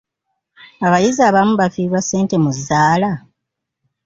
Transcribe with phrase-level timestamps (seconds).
[0.85, 3.11] Abayizi abamu bafiirwa ssente mu zzaala?